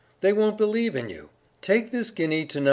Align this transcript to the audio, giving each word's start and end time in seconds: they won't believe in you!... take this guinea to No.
they 0.21 0.33
won't 0.33 0.57
believe 0.57 0.95
in 0.95 1.09
you!... 1.11 1.29
take 1.61 1.91
this 1.91 2.09
guinea 2.09 2.43
to 2.43 2.57
No. 2.57 2.59